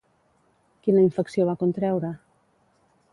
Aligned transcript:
Quina 0.87 1.03
infecció 1.07 1.47
va 1.49 1.55
contreure? 1.65 2.13